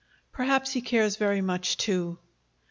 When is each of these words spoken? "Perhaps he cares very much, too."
"Perhaps 0.31 0.71
he 0.71 0.81
cares 0.81 1.15
very 1.17 1.41
much, 1.41 1.77
too." 1.77 2.17